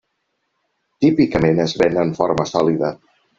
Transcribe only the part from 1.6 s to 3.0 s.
es ven en forma sòlida.